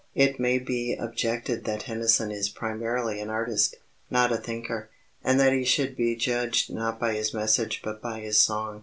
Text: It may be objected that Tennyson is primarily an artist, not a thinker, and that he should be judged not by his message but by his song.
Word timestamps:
It 0.15 0.39
may 0.39 0.57
be 0.57 0.95
objected 0.99 1.63
that 1.65 1.81
Tennyson 1.81 2.31
is 2.31 2.49
primarily 2.49 3.19
an 3.21 3.29
artist, 3.29 3.75
not 4.09 4.31
a 4.31 4.37
thinker, 4.37 4.89
and 5.23 5.39
that 5.39 5.53
he 5.53 5.63
should 5.63 5.95
be 5.95 6.15
judged 6.15 6.73
not 6.73 6.99
by 6.99 7.13
his 7.13 7.35
message 7.35 7.81
but 7.83 8.01
by 8.01 8.19
his 8.21 8.41
song. 8.41 8.79